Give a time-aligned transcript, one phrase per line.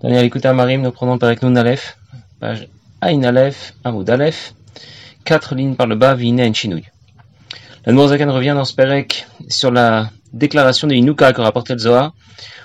[0.00, 1.98] Daniel, écoutez à Marim, nous prenons avec nous Nalef,
[2.38, 2.68] page
[3.00, 4.54] Aïn Aleph, Amoud Aleph,
[5.24, 6.86] quatre lignes par le bas, Vine en Chinouille.
[7.84, 12.14] La Zakan revient dans ce Perek sur la déclaration de Inuka que rapportait le Zohar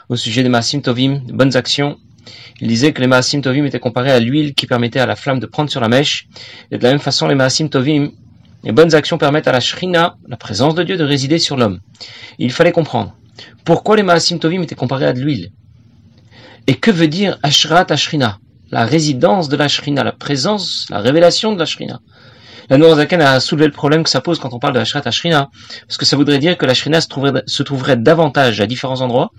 [0.09, 1.97] au sujet des Maasim Tovim, bonnes actions.
[2.61, 5.39] Il disait que les Maasim Tovim étaient comparés à l'huile qui permettait à la flamme
[5.39, 6.27] de prendre sur la mèche.
[6.69, 8.11] Et de la même façon, les Maasim Tovim,
[8.63, 11.79] les bonnes actions permettent à la Shrina, la présence de Dieu, de résider sur l'homme.
[12.37, 13.15] Il fallait comprendre
[13.65, 15.51] pourquoi les Maasim Tovim étaient comparés à de l'huile.
[16.65, 18.39] Et que veut dire Ashrat Ashrina?
[18.71, 21.99] La résidence de la Shrina, la présence, la révélation de la Shrina.
[22.69, 25.49] La Nourazaken a soulevé le problème que ça pose quand on parle de Ashrat Ashrina,
[25.85, 29.31] parce que ça voudrait dire que la Shrina se trouverait, davantage à différents endroits,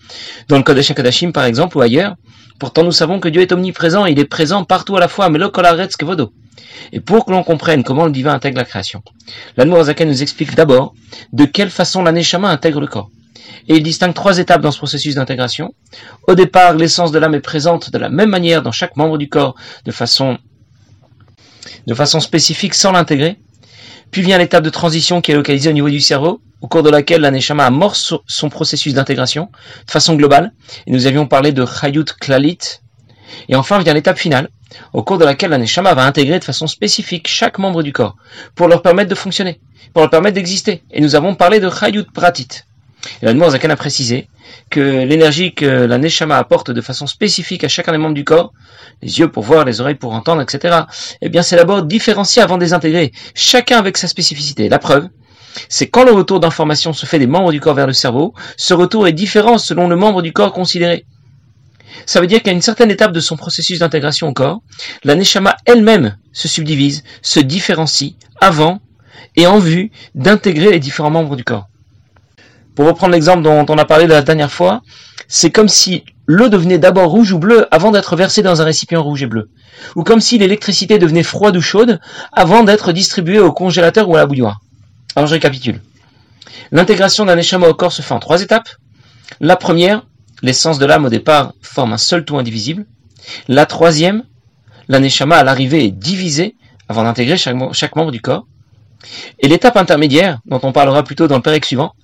[0.49, 2.15] dans le Kodesh Kadashim par exemple, ou ailleurs.
[2.59, 5.39] Pourtant nous savons que Dieu est omniprésent, il est présent partout à la fois, mais
[5.39, 5.51] le.
[6.93, 9.03] Et pour que l'on comprenne comment le divin intègre la création,
[9.57, 10.95] la Nourazaken nous explique d'abord
[11.33, 13.09] de quelle façon la Neshama intègre le corps
[13.69, 15.75] et il distingue trois étapes dans ce processus d'intégration.
[16.29, 19.29] Au départ, l'essence de l'âme est présente de la même manière dans chaque membre du
[19.29, 19.55] corps,
[19.85, 20.39] de façon,
[22.21, 23.39] spécifique sans l'intégrer.
[24.11, 26.91] Puis vient l'étape de transition qui est localisée au niveau du cerveau, au cours de
[26.91, 29.51] laquelle l'aneshama amorce son processus d'intégration
[29.87, 30.53] de façon globale.
[30.87, 32.81] Et nous avions parlé de Chayut Klalit.
[33.49, 34.49] Et enfin vient l'étape finale,
[34.93, 38.17] au cours de laquelle l'aneshama va intégrer de façon spécifique chaque membre du corps,
[38.55, 39.61] pour leur permettre de fonctionner,
[39.93, 40.85] pour leur permettre d'exister.
[40.93, 42.49] Et nous avons parlé de Chayut Pratit.
[43.23, 44.29] Et la Zakan a précisé
[44.71, 48.53] que l'énergie que la Neshama apporte de façon spécifique à chacun des membres du corps,
[49.03, 50.83] les yeux pour voir, les oreilles pour entendre, etc.,
[51.21, 52.67] eh bien c'est d'abord différencié avant de
[53.35, 54.69] chacun avec sa spécificité.
[54.69, 55.09] La preuve,
[55.69, 58.75] c'est quand le retour d'information se fait des membres du corps vers le cerveau, ce
[58.75, 61.07] retour est différent selon le membre du corps considéré.
[62.07, 64.63] Ça veut dire qu'à une certaine étape de son processus d'intégration au corps,
[65.05, 68.81] la Neshama elle-même se subdivise, se différencie avant
[69.37, 71.69] et en vue d'intégrer les différents membres du corps.
[72.75, 74.83] Pour reprendre l'exemple dont on a parlé la dernière fois,
[75.29, 79.03] c'est comme si l'eau devenait d'abord rouge ou bleue avant d'être versée dans un récipient
[79.03, 79.51] rouge et bleu.
[79.97, 82.01] Ou comme si l'électricité devenait froide ou chaude
[82.33, 84.61] avant d'être distribuée au congélateur ou à la bouilloire.
[85.17, 85.81] Alors je récapitule.
[86.73, 88.69] L'intégration d'un échama au corps se fait en trois étapes.
[89.41, 90.03] La première,
[90.43, 92.87] l'essence de l'âme au départ forme un seul tout indivisible.
[93.49, 94.25] La troisième,
[94.89, 96.57] l'anéchama à l'arrivée est divisé
[96.89, 98.47] avant d'intégrer chaque, membre du corps.
[99.41, 101.95] Et l'étape intermédiaire, dont on parlera plutôt dans le pérec suivant,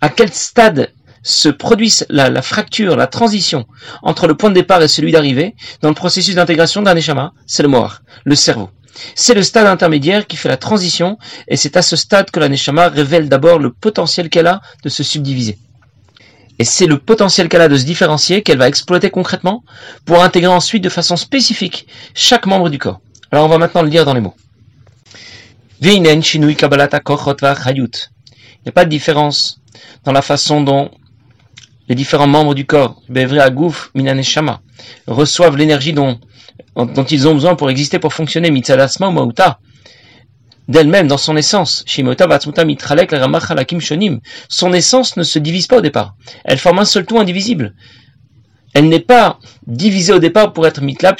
[0.00, 0.92] à quel stade
[1.22, 3.66] se produit la, fracture, la transition
[4.02, 7.62] entre le point de départ et celui d'arrivée dans le processus d'intégration d'un échama, c'est
[7.62, 8.70] le moar, le cerveau.
[9.14, 12.48] C'est le stade intermédiaire qui fait la transition, et c'est à ce stade que la
[12.48, 15.58] neshama révèle d'abord le potentiel qu'elle a de se subdiviser.
[16.58, 19.62] Et c'est le potentiel qu'elle a de se différencier qu'elle va exploiter concrètement
[20.04, 23.00] pour intégrer ensuite de façon spécifique chaque membre du corps.
[23.30, 24.34] Alors on va maintenant le lire dans les mots.
[25.80, 26.14] Il n'y a
[28.72, 29.60] pas de différence
[30.04, 30.90] dans la façon dont
[31.88, 34.60] les différents membres du corps, Agouf, Minaneshama,
[35.06, 36.18] reçoivent l'énergie dont,
[37.10, 39.60] ils ont besoin pour exister, pour fonctionner, Mitzadasma ou Mauta,
[40.66, 41.84] d'elle-même, dans son essence.
[44.48, 46.16] Son essence ne se divise pas au départ.
[46.44, 47.74] Elle forme un seul tout indivisible.
[48.74, 51.16] Elle n'est pas divisée au départ pour être mitlab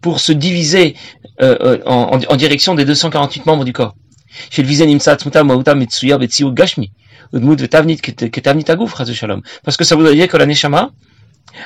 [0.00, 0.96] pour se diviser
[1.42, 3.94] euh, euh, en, en, direction des 248 membres du corps.
[9.64, 10.90] Parce que ça voudrait dire que la Neshama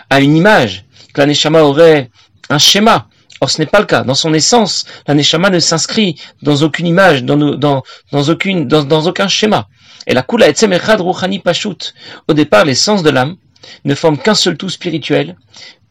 [0.09, 2.11] a une image, que la Neshama aurait
[2.49, 3.09] un schéma.
[3.41, 4.03] Or, ce n'est pas le cas.
[4.03, 9.69] Dans son essence, la Neshama ne s'inscrit dans aucune image, dans, aucun schéma.
[10.07, 11.95] Et la Kula Etzem Echad Ruchani Pashut.
[12.29, 13.37] Au départ, l'essence de l'âme
[13.85, 15.37] ne forme qu'un seul tout spirituel,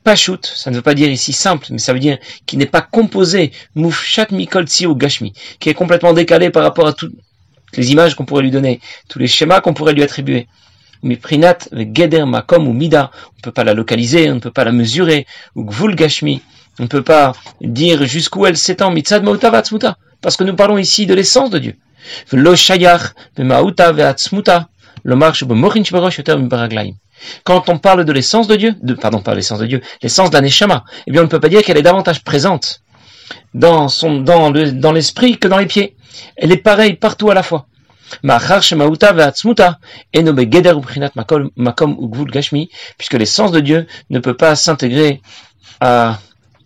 [0.04, 2.82] Pashut, ça ne veut pas dire ici simple, mais ça veut dire qui n'est pas
[2.82, 7.14] composé, Mufshat Mikol ou Gashmi, qui est complètement décalé par rapport à toutes
[7.76, 10.48] les images qu'on pourrait lui donner, tous les schémas qu'on pourrait lui attribuer.
[11.02, 14.52] Mais Prinat, Geder, Makom ou Mida, on ne peut pas la localiser, on ne peut
[14.52, 16.42] pas la mesurer, ou Gvul Gashmi,
[16.79, 18.94] on ne peut pas dire jusqu'où elle s'étend,
[20.22, 21.75] parce que nous parlons ici de l'essence de Dieu.
[27.44, 30.41] Quand on parle de l'essence de Dieu, de, pardon, pas l'essence de Dieu, l'essence d'un
[30.41, 32.82] Neshama, eh bien, on ne peut pas dire qu'elle est davantage présente
[33.53, 35.96] dans son, dans le, dans l'esprit que dans les pieds.
[36.37, 37.67] Elle est pareille partout à la fois.
[42.97, 45.22] Puisque l'essence de Dieu ne peut pas s'intégrer
[45.79, 46.20] à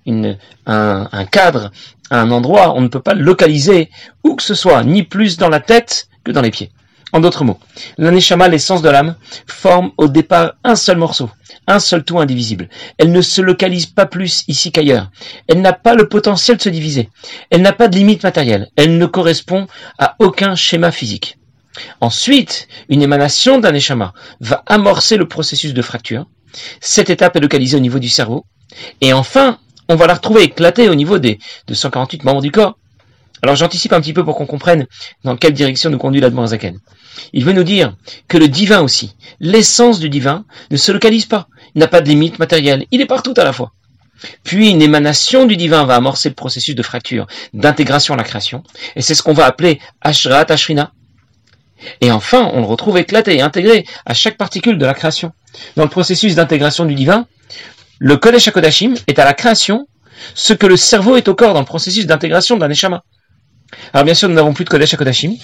[0.08, 1.72] un, un cadre,
[2.12, 3.90] un endroit, on ne peut pas le localiser
[4.24, 6.72] où que ce soit, ni plus dans la tête que dans les pieds.
[7.12, 7.60] En d'autres mots,
[8.00, 9.16] l'aneshama, l'essence de l'âme,
[9.46, 11.30] forme au départ un seul morceau,
[11.68, 12.70] un seul tout indivisible.
[12.98, 15.12] Elle ne se localise pas plus ici qu'ailleurs.
[15.48, 17.10] Elle n'a pas le potentiel de se diviser.
[17.52, 18.70] Elle n'a pas de limite matérielle.
[18.76, 19.68] Elle ne correspond
[20.00, 21.38] à aucun schéma physique.
[22.02, 23.74] Ensuite, une émanation d'un
[24.40, 26.26] va amorcer le processus de fracture
[26.80, 28.46] Cette étape est localisée au niveau du cerveau.
[29.02, 32.78] Et enfin, on va la retrouver éclatée au niveau des 248 membres du corps.
[33.42, 34.88] Alors j'anticipe un petit peu pour qu'on comprenne
[35.24, 36.80] dans quelle direction nous conduit l'Admorazaken.
[37.34, 37.96] Il veut nous dire
[38.28, 41.48] que le divin aussi, l'essence du divin, ne se localise pas.
[41.76, 42.86] Il n'a pas de limite matérielle.
[42.92, 43.74] Il est partout à la fois.
[44.44, 48.64] Puis une émanation du divin va amorcer le processus de fracture, d'intégration à la création.
[48.96, 50.94] Et c'est ce qu'on va appeler Ashrat Ashrina.
[52.00, 55.34] Et enfin, on le retrouve éclaté et intégré à chaque particule de la création.
[55.76, 57.28] Dans le processus d'intégration du divin,
[58.04, 59.88] le Kodesh HaKodashim est à la création
[60.36, 63.02] ce que le cerveau est au corps dans le processus d'intégration de la Neshama.
[63.94, 65.36] Alors bien sûr, nous n'avons plus de Kodesh HaKodashim,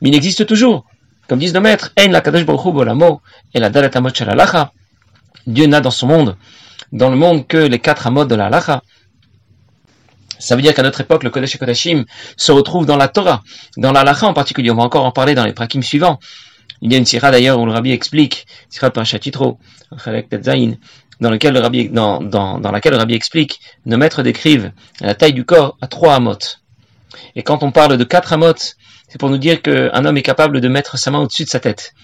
[0.00, 0.86] mais il existe toujours.
[1.28, 3.20] Comme disent nos maîtres, Ein la Kadosh Bolamo
[3.52, 4.08] et la Amot
[5.46, 6.38] Dieu n'a dans son monde,
[6.90, 8.82] dans le monde que les quatre amot de la halacha.
[10.38, 12.06] Ça veut dire qu'à notre époque, le Kodesh Kodashim
[12.38, 13.42] se retrouve dans la Torah,
[13.76, 14.70] dans la halacha en particulier.
[14.70, 16.18] On va encore en parler dans les prakim suivants.
[16.80, 19.58] Il y a une sira d'ailleurs où le rabbi explique, sira par Titro,
[21.20, 25.86] dans, rabbi, dans, laquelle le rabbi explique, nos maîtres décrivent la taille du corps à
[25.86, 26.38] trois amot.
[27.34, 28.54] Et quand on parle de quatre amot,
[29.08, 31.60] c'est pour nous dire qu'un homme est capable de mettre sa main au-dessus de sa
[31.60, 31.94] tête.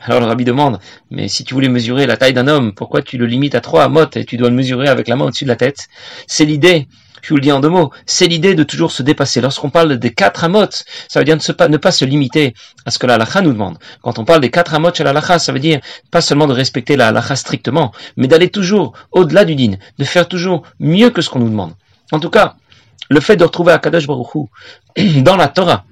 [0.00, 0.78] Alors le rabbi demande,
[1.10, 3.82] mais si tu voulais mesurer la taille d'un homme, pourquoi tu le limites à trois
[3.84, 5.88] amot et tu dois le mesurer avec la main au-dessus de la tête?
[6.28, 6.86] C'est l'idée,
[7.20, 9.40] je vous le dis en deux mots, c'est l'idée de toujours se dépasser.
[9.40, 10.70] Lorsqu'on parle des quatre amot,
[11.08, 12.54] ça veut dire ne, pas, se limiter
[12.86, 13.78] à ce que la halakha nous demande.
[14.00, 15.80] Quand on parle des quatre amot chez la ça veut dire
[16.12, 20.28] pas seulement de respecter la halakha strictement, mais d'aller toujours au-delà du din, de faire
[20.28, 21.72] toujours mieux que ce qu'on nous demande.
[22.12, 22.54] En tout cas,
[23.10, 24.34] le fait de retrouver Akadosh Baruch
[24.96, 25.84] Hu dans la Torah,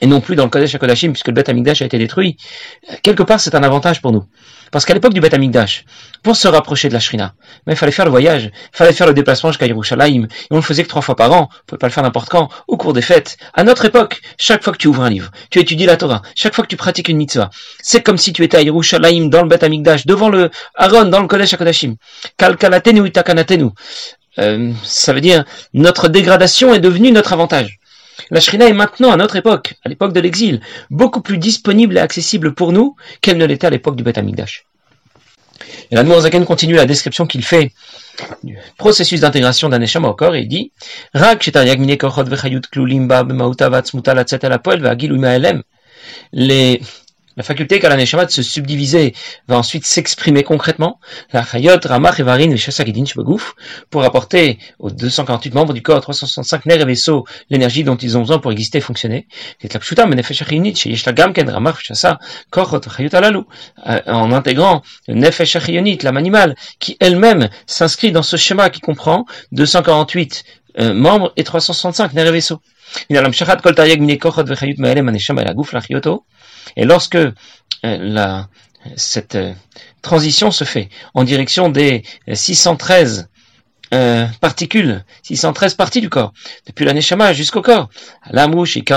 [0.00, 2.36] et non plus dans le Kodesh HaKodashim, puisque le Beth Amikdash a été détruit,
[3.02, 4.24] quelque part c'est un avantage pour nous.
[4.72, 5.84] Parce qu'à l'époque du Beth Amikdash,
[6.22, 7.34] pour se rapprocher de la Shrina,
[7.66, 10.56] mais il fallait faire le voyage, il fallait faire le déplacement jusqu'à Yerushalayim, et on
[10.56, 12.78] le faisait que trois fois par an, on pouvait pas le faire n'importe quand, au
[12.78, 13.36] cours des fêtes.
[13.52, 16.54] À notre époque, chaque fois que tu ouvres un livre, tu étudies la Torah, chaque
[16.54, 17.50] fois que tu pratiques une mitzvah,
[17.82, 21.20] c'est comme si tu étais à Yerushalayim, dans le Beth Amikdash, devant le Aaron, dans
[21.20, 21.96] le Kodesh HaKodashim.
[22.38, 23.70] Kalkalatenu itakanatenu.
[24.38, 27.78] Euh, ça veut dire, notre dégradation est devenue notre avantage.
[28.30, 30.60] La Shrina est maintenant, à notre époque, à l'époque de l'exil,
[30.90, 34.66] beaucoup plus disponible et accessible pour nous qu'elle ne l'était à l'époque du Beth Amikdash.
[35.90, 37.72] Et là, Zaken continue la description qu'il fait
[38.42, 40.72] du processus d'intégration d'un échama au et il dit
[46.32, 46.80] les
[47.36, 49.14] la faculté qu'a la Neshama de se subdiviser
[49.48, 51.00] va ensuite s'exprimer concrètement.
[51.32, 52.56] La Chayot, Ramach, Evarin et
[53.90, 58.20] pour apporter aux 248 membres du corps, 365 nerfs et vaisseaux, l'énergie dont ils ont
[58.20, 59.26] besoin pour exister et fonctionner.
[64.06, 65.56] En intégrant le Nefesh
[66.02, 70.44] l'âme animale, qui elle-même s'inscrit dans ce schéma qui comprend 248
[70.78, 72.60] euh, membres et 365 nerfs et vaisseaux.
[76.76, 77.32] Et lorsque euh,
[77.82, 78.48] la,
[78.96, 79.52] cette euh,
[80.02, 83.28] transition se fait en direction des 613
[83.92, 86.32] euh, particules, 613 parties du corps,
[86.66, 87.90] depuis la neshama jusqu'au corps.
[88.30, 88.92] La mouche, et eh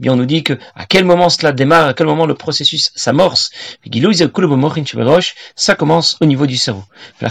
[0.00, 2.92] bien on nous dit que à quel moment cela démarre, à quel moment le processus
[2.94, 3.50] s'amorce.
[5.56, 6.84] Ça commence au niveau du cerveau.
[7.20, 7.26] Et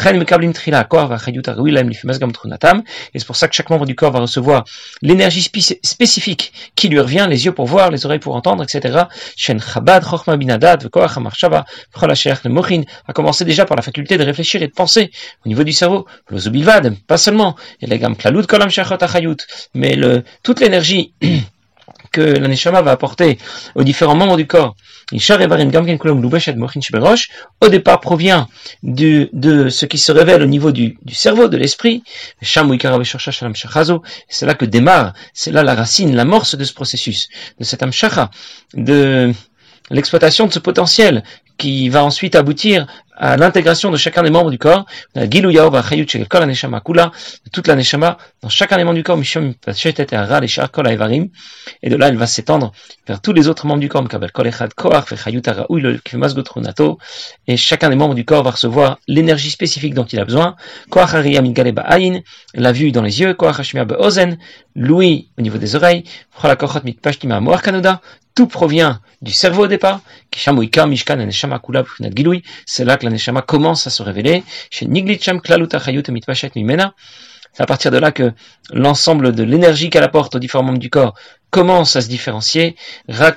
[3.19, 4.65] c'est pour ça que chaque membre du corps va recevoir
[5.01, 9.03] l'énergie spécifique qui lui revient, les yeux pour voir, les oreilles pour entendre, etc.
[13.07, 15.11] a commencé déjà par la faculté de réfléchir et de penser
[15.45, 15.76] au niveau du
[17.07, 17.55] pas seulement.
[19.73, 19.97] Mais
[20.43, 21.13] toute l'énergie
[22.11, 23.37] que l'aneshama va apporter
[23.75, 24.75] aux différents membres du corps,
[27.61, 28.47] au départ provient
[28.83, 32.03] de, de ce qui se révèle au niveau du, du cerveau, de l'esprit.
[32.41, 32.59] C'est
[34.45, 37.29] là que démarre, c'est là la racine, l'amorce de ce processus,
[37.59, 38.31] de cet amshacha,
[38.73, 39.31] de
[39.89, 41.23] l'exploitation de ce potentiel
[41.57, 42.87] qui va ensuite aboutir
[43.17, 44.85] à l'intégration de chacun des membres du corps,
[47.51, 49.17] toute la neshama, dans chacun des membres du corps,
[51.81, 52.71] et de là elle va s'étendre
[53.07, 54.07] vers tous les autres membres du corps,
[57.47, 60.55] et chacun des membres du corps va recevoir l'énergie spécifique dont il a besoin,
[62.53, 63.35] la vue dans les yeux,
[64.75, 66.03] l'ouïe au niveau des oreilles,
[68.35, 70.01] tout provient du cerveau au départ,
[72.65, 74.43] c'est là que la neshama commence à se révéler,
[77.57, 78.33] c'est à partir de là que
[78.71, 81.15] l'ensemble de l'énergie qu'elle apporte aux différents membres du corps
[81.49, 82.75] commence à se différencier.
[83.07, 83.31] Et à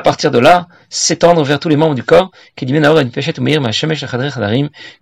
[0.00, 2.32] partir de là, s'étendre vers tous les membres du corps,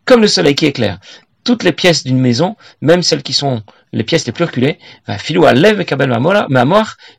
[0.04, 0.98] comme le soleil qui éclaire.
[1.44, 3.62] Toutes les pièces d'une maison, même celles qui sont
[3.92, 4.78] les pièces les plus reculées,
[5.18, 6.10] filou à lève kabel
[6.48, 6.64] ma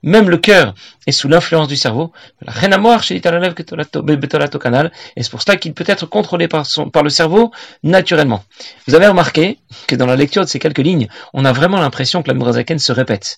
[0.04, 0.74] même le cœur
[1.08, 2.12] est sous l'influence du cerveau.
[2.42, 6.90] La reine à chez canal, et c'est pour cela qu'il peut être contrôlé par, son,
[6.90, 7.52] par le cerveau
[7.84, 8.44] naturellement.
[8.88, 12.22] Vous avez remarqué que dans la lecture de ces quelques lignes, on a vraiment l'impression
[12.22, 13.38] que l'Admorazaken se répète.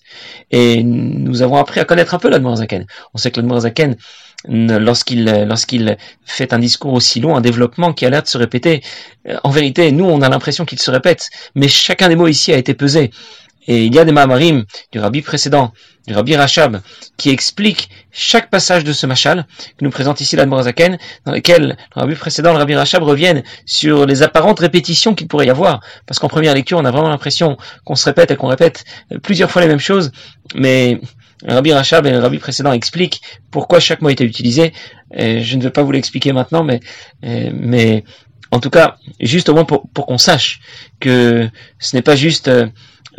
[0.50, 2.86] Et nous avons appris à connaître un peu l'Admorazaken.
[3.14, 3.96] On sait que l'Admorazaken
[4.48, 8.82] lorsqu'il lorsqu'il fait un discours aussi long, un développement qui a l'air de se répéter.
[9.28, 12.52] Euh, en vérité, nous, on a l'impression qu'il se répète, mais chacun des mots ici
[12.52, 13.10] a été pesé.
[13.66, 15.72] Et il y a des Mahamarim du rabbi précédent,
[16.06, 16.80] du rabbi Rachab,
[17.16, 19.46] qui explique chaque passage de ce machal
[19.78, 24.04] que nous présente ici l'Admorazaken, dans lequel le rabbi précédent, le rabbi Rachab, reviennent sur
[24.06, 25.80] les apparentes répétitions qu'il pourrait y avoir.
[26.06, 28.84] Parce qu'en première lecture, on a vraiment l'impression qu'on se répète et qu'on répète
[29.22, 30.10] plusieurs fois les mêmes choses,
[30.54, 31.00] mais
[31.46, 34.72] Rabbi Rachab et le Rabbi précédent expliquent pourquoi chaque mot était utilisé.
[35.16, 36.80] je ne vais pas vous l'expliquer maintenant, mais,
[37.22, 38.04] mais
[38.50, 40.60] en tout cas, juste au moins pour, qu'on sache
[41.00, 42.50] que ce n'est pas juste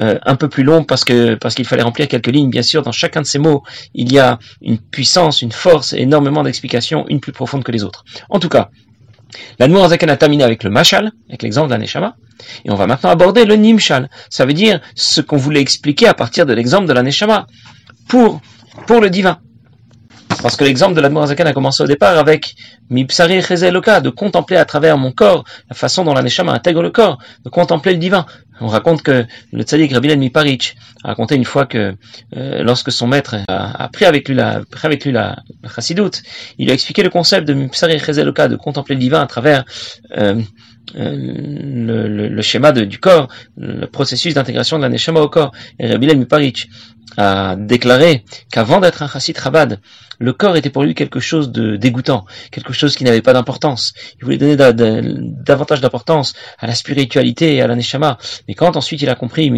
[0.01, 2.49] euh, un peu plus long parce que parce qu'il fallait remplir quelques lignes.
[2.49, 6.43] Bien sûr, dans chacun de ces mots, il y a une puissance, une force, énormément
[6.43, 8.03] d'explications, une plus profonde que les autres.
[8.29, 8.69] En tout cas,
[9.59, 12.15] la Zakan a terminé avec le Mashal, avec l'exemple de la Neshama,
[12.65, 14.09] et on va maintenant aborder le Nimshal.
[14.29, 17.47] Ça veut dire ce qu'on voulait expliquer à partir de l'exemple de la Neshama
[18.07, 18.41] pour,
[18.87, 19.39] pour le divin.
[20.41, 22.55] Parce que l'exemple de l'Admorazakan a commencé au départ avec
[22.89, 26.91] Mipsari Chezeloka, de contempler à travers mon corps la façon dont la Neshama intègre le
[26.91, 28.25] corps, de contempler le divin.
[28.59, 31.95] On raconte que le tzaddik Rabbi Miparich a raconté une fois que
[32.35, 35.13] euh, lorsque son maître a, pris avec lui la, pris avec lui
[35.73, 36.21] chassidoute,
[36.57, 39.63] il lui a expliqué le concept de Mipsari Chezeloka, de contempler le divin à travers
[40.17, 40.41] euh,
[40.95, 43.27] euh, le, schéma du corps,
[43.57, 45.51] le processus d'intégration de la Neshama au corps.
[45.79, 46.69] Et Rabbi Miparich
[47.17, 49.79] a déclaré qu'avant d'être un chassid Chabad,
[50.19, 53.93] le corps était pour lui quelque chose de dégoûtant, quelque chose qui n'avait pas d'importance.
[54.19, 58.17] Il voulait donner davantage d'importance à la spiritualité et à la neshama.
[58.47, 59.51] Mais quand ensuite il a compris,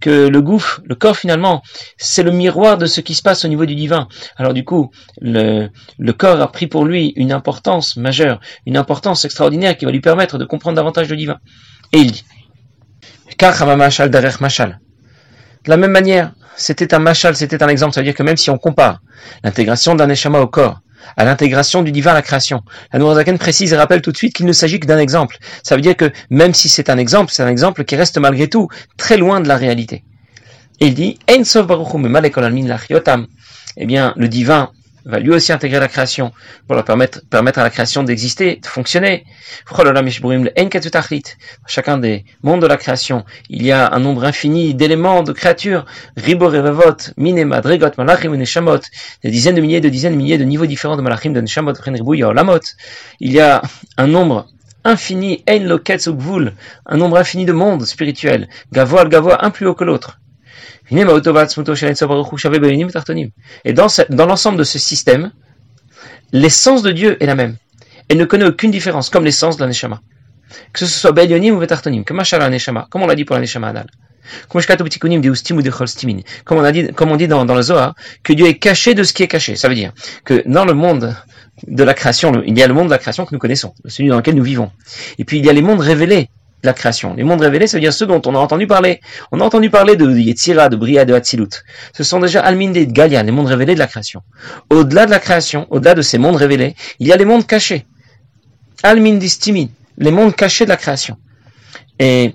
[0.00, 1.62] que le gouffre, le corps finalement,
[1.96, 4.08] c'est le miroir de ce qui se passe au niveau du divin.
[4.36, 5.68] Alors du coup, le,
[6.12, 10.38] corps a pris pour lui une importance majeure, une importance extraordinaire qui va lui permettre
[10.38, 11.38] de comprendre davantage le divin.
[11.92, 12.24] Et il dit,
[15.68, 17.92] de la même manière, c'était un machal, c'était un exemple.
[17.92, 19.02] Ça veut dire que même si on compare
[19.44, 20.80] l'intégration d'un neshama au corps
[21.18, 24.34] à l'intégration du divin à la création, la Nourazaken précise et rappelle tout de suite
[24.34, 25.36] qu'il ne s'agit que d'un exemple.
[25.62, 28.48] Ça veut dire que même si c'est un exemple, c'est un exemple qui reste malgré
[28.48, 30.04] tout très loin de la réalité.
[30.80, 31.18] Il dit,
[33.76, 34.70] eh bien, le divin
[35.08, 36.32] va lui aussi intégrer la création
[36.66, 39.24] pour leur permettre, permettre à la création d'exister, de fonctionner.
[41.66, 45.86] Chacun des mondes de la création, il y a un nombre infini d'éléments, de créatures,
[47.16, 48.80] minema, dregot, malachim, neshamot,
[49.24, 51.72] des dizaines de milliers, de dizaines de milliers de niveaux différents de malachim, de neshamot,
[52.34, 52.60] lamot.
[53.20, 53.62] Il y a
[53.96, 54.46] un nombre
[54.84, 55.68] infini, ein
[56.86, 60.20] un nombre infini de mondes spirituels, gavoal, gavoa, un plus haut que l'autre.
[60.90, 61.04] Et
[63.72, 65.32] dans, dans l'ensemble de ce système,
[66.32, 67.56] l'essence de Dieu est la même.
[68.08, 70.00] Elle ne connaît aucune différence, comme l'essence de la Neshama.
[70.72, 72.22] Que ce soit Belionim ou Vetartonim, comme
[72.90, 73.86] comme on l'a dit pour la Neshama Adal.
[74.48, 74.62] Comme
[76.58, 79.02] on a dit, comme on dit dans, dans le Zohar, que Dieu est caché de
[79.02, 79.56] ce qui est caché.
[79.56, 79.92] Ça veut dire
[80.24, 81.16] que dans le monde
[81.66, 84.08] de la création, il y a le monde de la création que nous connaissons, celui
[84.08, 84.70] dans lequel nous vivons.
[85.18, 86.30] Et puis il y a les mondes révélés
[86.62, 87.14] la création.
[87.14, 89.00] Les mondes révélés, ça veut dire ceux dont on a entendu parler.
[89.32, 91.64] On a entendu parler de Yetzira, de Bria, de Hatzilut.
[91.92, 94.22] Ce sont déjà Alminde et Galia, les mondes révélés de la création.
[94.70, 97.86] Au-delà de la création, au-delà de ces mondes révélés, il y a les mondes cachés.
[98.82, 101.16] Alminde Stimin, les mondes cachés de la création.
[101.98, 102.34] Et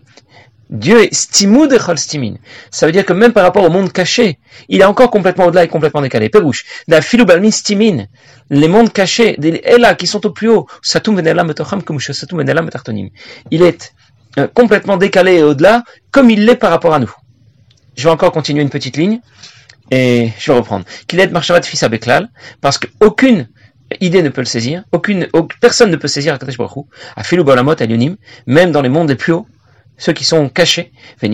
[0.70, 2.36] Dieu est stimou de stimin.
[2.72, 4.39] Ça veut dire que même par rapport au monde caché,
[4.70, 6.30] il est encore complètement au-delà et complètement décalé.
[6.30, 6.65] Perouche.
[6.88, 8.06] Da filoubalmin stimin.
[8.50, 10.65] Les mondes cachés, les Ella qui sont au plus haut.
[10.82, 12.39] Satum satum
[13.51, 13.94] Il est
[14.54, 17.12] complètement décalé et au-delà, comme il l'est par rapport à nous.
[17.96, 19.20] Je vais encore continuer une petite ligne,
[19.92, 20.86] et je vais reprendre.
[21.08, 22.30] Qu'il est marchavat fils Beklal,
[22.62, 23.48] parce qu'aucune
[24.02, 25.28] idée ne peut le saisir, aucune,
[25.62, 26.86] personne ne peut saisir Akadosh Baruch
[27.16, 27.86] à Filou Balamot, à
[28.48, 29.46] même dans les mondes les plus hauts,
[29.98, 31.30] ceux qui sont cachés, et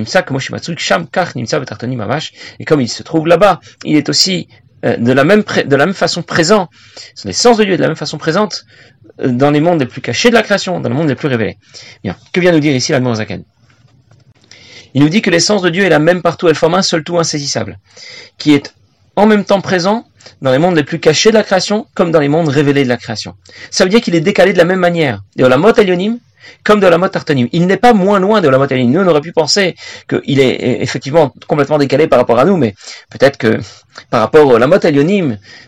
[2.65, 4.49] comme il se trouve là-bas, il est aussi
[4.85, 6.69] euh, de la même de la même façon présent,
[7.25, 8.65] l'essence de Dieu est de la même façon présente
[8.98, 11.27] euh, dans les mondes les plus cachés de la création, dans le monde les plus
[11.27, 11.57] révélés.
[12.03, 13.43] Bien, que vient nous dire ici la Zaken?
[14.93, 17.03] Il nous dit que l'essence de Dieu est la même partout, elle forme un seul
[17.03, 17.77] tout insaisissable,
[18.37, 18.73] qui est
[19.15, 20.05] en même temps présent
[20.41, 22.89] dans les mondes les plus cachés de la création, comme dans les mondes révélés de
[22.89, 23.35] la création.
[23.69, 25.21] Ça veut dire qu'il est décalé de la même manière.
[25.37, 25.71] Et la mot
[26.63, 27.47] comme de la mode tartonim.
[27.51, 29.75] Il n'est pas moins loin de la mode Nous, on aurait pu penser
[30.07, 32.75] qu'il est effectivement complètement décalé par rapport à nous, mais
[33.09, 33.59] peut-être que
[34.09, 34.81] par rapport à la mode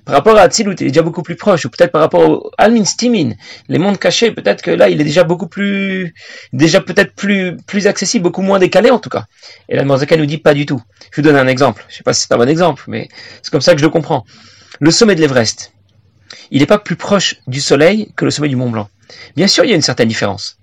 [0.06, 2.52] par rapport à Tzilut, il est déjà beaucoup plus proche, ou peut-être par rapport au
[2.58, 3.32] Almin Stimin,
[3.68, 6.14] les mondes cachés, peut-être que là, il est déjà beaucoup plus,
[6.54, 9.26] déjà peut-être plus, plus accessible, beaucoup moins décalé en tout cas.
[9.70, 10.82] Et la Morzaka nous dit pas du tout.
[11.12, 11.86] Je vous donne un exemple.
[11.90, 13.10] Je sais pas si c'est un bon exemple, mais
[13.42, 14.26] c'est comme ça que je le comprends.
[14.80, 15.74] Le sommet de l'Everest,
[16.52, 18.90] il n'est pas plus proche du Soleil que le sommet du Mont Blanc.
[19.36, 20.58] Bien sûr, il y a une certaine différence.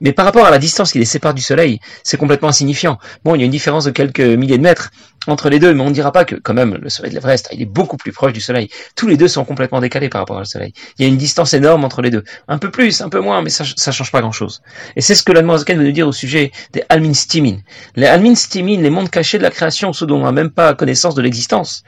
[0.00, 2.98] Mais par rapport à la distance qui les sépare du Soleil, c'est complètement insignifiant.
[3.24, 4.90] Bon, il y a une différence de quelques milliers de mètres
[5.26, 7.48] entre les deux, mais on ne dira pas que quand même le Soleil de l'Everest,
[7.52, 8.68] il est beaucoup plus proche du Soleil.
[8.96, 10.72] Tous les deux sont complètement décalés par rapport au Soleil.
[10.98, 12.24] Il y a une distance énorme entre les deux.
[12.48, 14.62] Un peu plus, un peu moins, mais ça ne change pas grand-chose.
[14.96, 17.58] Et c'est ce que l'Admorazaken veut nous dire au sujet des Almin Stimin.
[17.94, 20.74] Les Almin Stimin, les mondes cachés de la création, ceux dont on n'a même pas
[20.74, 21.84] connaissance de l'existence,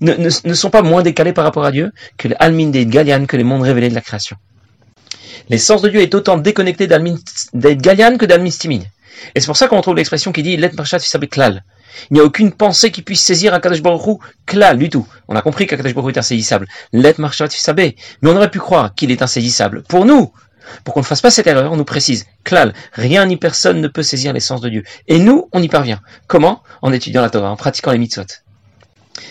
[0.00, 3.36] ne, sont pas moins décalés par rapport à Dieu que les Almin des Galian, que
[3.36, 4.36] les mondes révélés de la création.
[5.48, 8.80] L'essence de Dieu est autant déconnectée d'être Galian que d'Almistimin.
[9.34, 10.98] Et c'est pour ça qu'on trouve l'expression qui dit Let Marshat
[11.30, 11.64] klal.
[12.10, 13.80] Il n'y a aucune pensée qui puisse saisir un Kadosh
[14.44, 15.06] klal du tout.
[15.28, 16.66] On a compris qu'un Kadosh est insaisissable.
[16.92, 19.82] Let Marshat Mais on aurait pu croire qu'il est insaisissable.
[19.84, 20.32] Pour nous,
[20.84, 23.88] pour qu'on ne fasse pas cette erreur, on nous précise, klal, rien ni personne ne
[23.88, 24.84] peut saisir l'essence de Dieu.
[25.06, 26.00] Et nous, on y parvient.
[26.26, 26.62] Comment?
[26.82, 28.24] En étudiant la Torah, en pratiquant les mitzvot.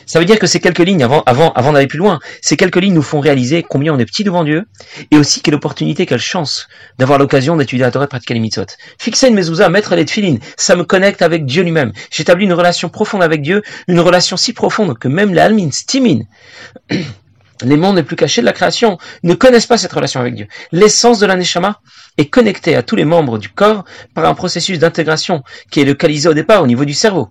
[0.05, 2.77] Ça veut dire que ces quelques lignes, avant, avant, avant d'aller plus loin, ces quelques
[2.77, 4.65] lignes nous font réaliser combien on est petit devant Dieu,
[5.11, 8.65] et aussi quelle opportunité, quelle chance d'avoir l'occasion d'étudier la Torah et pratiquer les mitzvot.
[8.99, 11.91] Fixer une mezouza, mettre les tefilines, ça me connecte avec Dieu lui-même.
[12.11, 16.21] J'établis une relation profonde avec Dieu, une relation si profonde que même les almin, stimin,
[17.63, 20.47] les mondes les plus cachés de la création, ne connaissent pas cette relation avec Dieu.
[20.71, 21.79] L'essence de l'aneshama
[22.17, 26.29] est connectée à tous les membres du corps par un processus d'intégration qui est localisé
[26.29, 27.29] au départ au niveau du cerveau.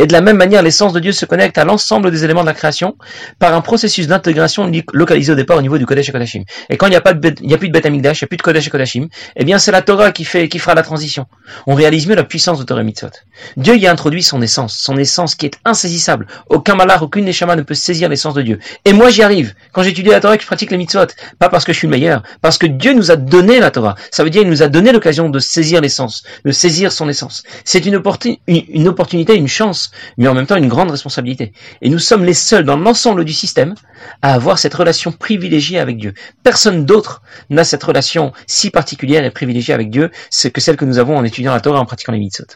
[0.00, 2.46] Et de la même manière, l'essence de Dieu se connecte à l'ensemble des éléments de
[2.46, 2.96] la création
[3.38, 6.44] par un processus d'intégration localisé au départ au niveau du Kodesh et Kodashim.
[6.70, 8.26] Et quand il n'y a pas il y a plus de Bet Amikdash, il n'y
[8.26, 10.74] a plus de Kodesh et Kodashim, eh bien, c'est la Torah qui fait, qui fera
[10.74, 11.26] la transition.
[11.66, 13.10] On réalise mieux la puissance de Torah Mitzvot.
[13.58, 16.26] Dieu y a introduit son essence, son essence qui est insaisissable.
[16.48, 18.58] Aucun malheur, aucune neshama ne peut saisir l'essence de Dieu.
[18.86, 19.52] Et moi, j'y arrive.
[19.74, 21.08] Quand j'étudie la Torah, que je pratique les mitzvot.
[21.38, 23.96] Pas parce que je suis le meilleur, parce que Dieu nous a donné la Torah.
[24.10, 27.42] Ça veut dire, il nous a donné l'occasion de saisir l'essence, de saisir son essence.
[27.66, 28.00] C'est une,
[28.46, 31.52] une opportunité, une chance, mais en même temps une grande responsabilité.
[31.82, 33.74] Et nous sommes les seuls dans l'ensemble du système
[34.22, 36.14] à avoir cette relation privilégiée avec Dieu.
[36.42, 40.10] Personne d'autre n'a cette relation si particulière et privilégiée avec Dieu
[40.52, 42.46] que celle que nous avons en étudiant la Torah et en pratiquant les mitzvot.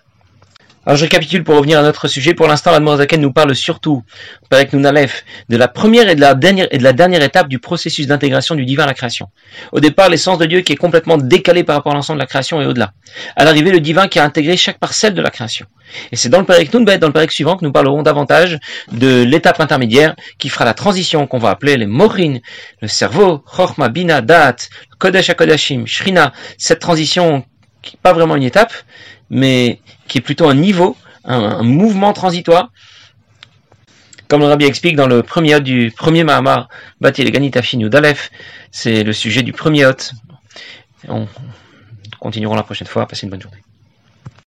[0.86, 2.34] Alors je récapitule pour revenir à notre sujet.
[2.34, 4.02] Pour l'instant, la Zaken nous parle surtout,
[4.50, 8.84] avec Nunalef, de la première et de la dernière étape du processus d'intégration du divin
[8.84, 9.28] à la création.
[9.72, 12.26] Au départ, l'essence de Dieu qui est complètement décalée par rapport à l'ensemble de la
[12.26, 12.92] création et au-delà.
[13.34, 15.66] À l'arrivée, le divin qui a intégré chaque parcelle de la création.
[16.12, 18.58] Et c'est dans le Pérec Nunbet, dans le Pérec suivant, que nous parlerons davantage
[18.92, 22.38] de l'étape intermédiaire qui fera la transition qu'on va appeler les Morin,
[22.82, 24.56] le cerveau, Chorma, Bina, Dat,
[24.98, 27.44] Kodesh Kodashim, Shrina, cette transition
[27.80, 28.72] qui n'est pas vraiment une étape,
[29.30, 32.70] mais qui est plutôt un niveau, un, mouvement transitoire.
[34.28, 36.68] Comme le Rabbi explique dans le premier du premier Mahamar,
[37.00, 38.30] Bati le d'Aleph,
[38.70, 40.12] c'est le sujet du premier hôte.
[41.08, 41.28] On
[42.20, 43.06] continuera la prochaine fois.
[43.06, 43.63] Passez une bonne journée.